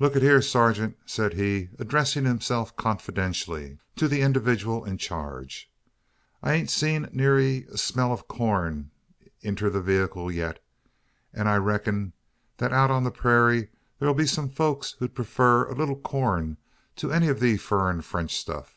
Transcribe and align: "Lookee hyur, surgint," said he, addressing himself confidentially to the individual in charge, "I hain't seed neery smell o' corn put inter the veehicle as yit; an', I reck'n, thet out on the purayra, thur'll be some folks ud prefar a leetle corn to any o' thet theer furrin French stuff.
"Lookee 0.00 0.18
hyur, 0.18 0.40
surgint," 0.40 0.96
said 1.06 1.34
he, 1.34 1.68
addressing 1.78 2.24
himself 2.24 2.74
confidentially 2.76 3.78
to 3.94 4.08
the 4.08 4.20
individual 4.20 4.84
in 4.84 4.98
charge, 4.98 5.70
"I 6.42 6.54
hain't 6.56 6.70
seed 6.70 7.02
neery 7.14 7.68
smell 7.78 8.10
o' 8.10 8.16
corn 8.16 8.90
put 9.22 9.32
inter 9.42 9.70
the 9.70 9.80
veehicle 9.80 10.28
as 10.28 10.34
yit; 10.34 10.64
an', 11.32 11.46
I 11.46 11.54
reck'n, 11.58 12.14
thet 12.58 12.72
out 12.72 12.90
on 12.90 13.04
the 13.04 13.12
purayra, 13.12 13.68
thur'll 14.00 14.14
be 14.14 14.26
some 14.26 14.48
folks 14.50 14.96
ud 15.00 15.14
prefar 15.14 15.70
a 15.70 15.74
leetle 15.76 16.00
corn 16.00 16.56
to 16.96 17.12
any 17.12 17.28
o' 17.28 17.32
thet 17.34 17.38
theer 17.42 17.58
furrin 17.58 18.02
French 18.02 18.34
stuff. 18.36 18.76